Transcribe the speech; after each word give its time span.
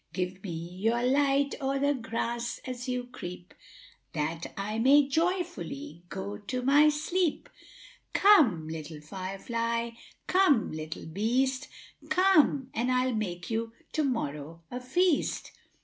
= 0.07 0.13
```Give 0.15 0.41
me 0.41 0.49
your 0.49 1.03
light 1.03 1.53
o'er 1.61 1.77
the 1.77 1.93
grass 1.93 2.59
as 2.65 2.89
you 2.89 3.03
creep, 3.03 3.53
```That 4.15 4.51
I 4.57 4.79
may 4.79 5.07
joyfully 5.07 6.01
go 6.09 6.39
to 6.39 6.63
my 6.63 6.89
sleep; 6.89 7.47
```Come, 8.15 8.67
little 8.71 8.99
fire 9.01 9.37
fly, 9.37 9.95
come 10.25 10.71
little 10.71 11.05
beast, 11.05 11.67
```Come! 12.03 12.69
and 12.73 12.91
I'll 12.91 13.13
make 13.13 13.51
you 13.51 13.73
to 13.93 14.03
morrow 14.03 14.63
a 14.71 14.79
feast. 14.79 15.51